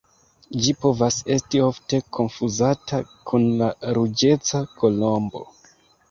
Ĝi 0.67 0.71
povas 0.83 1.17
esti 1.33 1.59
ofte 1.65 1.99
konfuzata 2.17 3.01
kun 3.31 3.45
la 3.59 3.67
Ruĝeca 3.99 4.63
kolombo. 4.79 5.43